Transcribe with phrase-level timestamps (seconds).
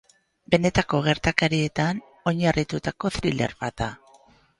[0.53, 1.99] Benetako gertakarietan
[2.31, 3.91] oinarritutako thriller bat da.